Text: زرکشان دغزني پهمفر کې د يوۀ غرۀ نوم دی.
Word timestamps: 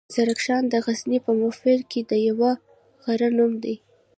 زرکشان 0.15 0.63
دغزني 0.73 1.19
پهمفر 1.25 1.79
کې 1.91 2.01
د 2.09 2.11
يوۀ 2.27 2.51
غرۀ 3.03 3.29
نوم 3.37 3.53
دی. 3.63 3.75